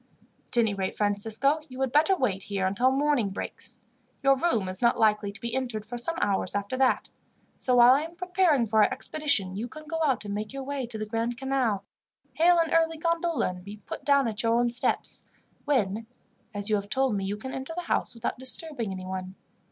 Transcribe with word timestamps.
"At 0.47 0.57
any 0.57 0.73
rate, 0.73 0.95
Francisco, 0.95 1.59
you 1.69 1.79
had 1.81 1.91
better 1.91 2.15
wait 2.17 2.41
here 2.41 2.65
until 2.65 2.89
morning 2.91 3.29
breaks. 3.29 3.83
Your 4.23 4.35
room 4.35 4.67
is 4.67 4.81
not 4.81 4.99
likely 4.99 5.31
to 5.31 5.39
be 5.39 5.53
entered 5.53 5.85
for 5.85 5.95
some 5.95 6.17
hours 6.21 6.55
after 6.55 6.75
that; 6.77 7.09
so 7.59 7.75
while 7.75 7.93
I 7.93 8.01
am 8.01 8.15
preparing 8.15 8.65
for 8.65 8.81
our 8.81 8.91
expedition, 8.91 9.55
you 9.55 9.67
can 9.67 9.85
go 9.85 9.99
out 10.03 10.25
and 10.25 10.33
make 10.33 10.53
your 10.53 10.63
way 10.63 10.87
to 10.87 10.97
the 10.97 11.05
Grand 11.05 11.37
Canal, 11.37 11.85
hail 12.33 12.57
an 12.57 12.73
early 12.73 12.97
gondola, 12.97 13.49
and 13.49 13.63
be 13.63 13.77
put 13.77 14.03
down 14.03 14.27
at 14.27 14.41
your 14.41 14.55
own 14.55 14.71
steps, 14.71 15.23
when, 15.65 16.07
as 16.51 16.67
you 16.67 16.77
have 16.77 16.89
told 16.89 17.15
me, 17.15 17.23
you 17.23 17.37
can 17.37 17.53
enter 17.53 17.73
the 17.75 17.83
house 17.83 18.15
without 18.15 18.39
disturbing 18.39 18.91
anyone. 18.91 19.35